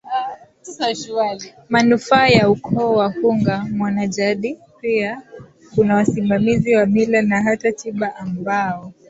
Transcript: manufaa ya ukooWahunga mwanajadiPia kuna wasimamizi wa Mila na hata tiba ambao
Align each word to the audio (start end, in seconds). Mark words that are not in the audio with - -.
manufaa 1.69 2.27
ya 2.27 2.49
ukooWahunga 2.49 3.65
mwanajadiPia 3.71 5.21
kuna 5.75 5.95
wasimamizi 5.95 6.75
wa 6.75 6.85
Mila 6.85 7.21
na 7.21 7.43
hata 7.43 7.71
tiba 7.71 8.15
ambao 8.15 8.93